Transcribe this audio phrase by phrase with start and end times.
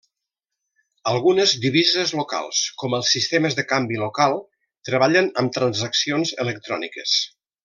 [1.09, 4.37] Algunes divises locals, com els sistemes de canvi local,
[4.91, 7.19] treballen amb transaccions electròniques.